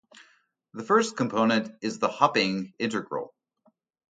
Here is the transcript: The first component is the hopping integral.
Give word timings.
The 0.73 0.83
first 0.83 1.15
component 1.15 1.75
is 1.83 1.99
the 1.99 2.07
hopping 2.07 2.73
integral. 2.79 3.35